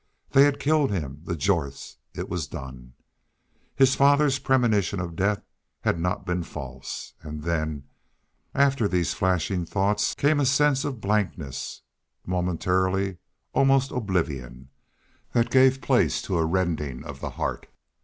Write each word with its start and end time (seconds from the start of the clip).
They 0.31 0.45
had 0.45 0.59
killed 0.59 0.89
him! 0.89 1.21
The 1.25 1.35
Jorths! 1.35 1.97
It 2.15 2.27
was 2.27 2.47
done. 2.47 2.93
His 3.75 3.93
father's 3.93 4.39
premonition 4.39 4.99
of 4.99 5.15
death 5.15 5.43
had 5.81 5.99
not 5.99 6.25
been 6.25 6.41
false. 6.41 7.13
And 7.21 7.43
then, 7.43 7.83
after 8.55 8.87
these 8.87 9.13
flashing 9.13 9.63
thoughts, 9.63 10.15
came 10.15 10.39
a 10.39 10.45
sense 10.47 10.85
of 10.85 11.01
blankness, 11.01 11.83
momentarily 12.25 13.17
almost 13.53 13.91
oblivion, 13.91 14.69
that 15.33 15.51
gave 15.51 15.81
place 15.81 16.19
to 16.23 16.39
a 16.39 16.45
rending 16.45 17.03
of 17.03 17.19
the 17.21 17.29
heart. 17.29 17.67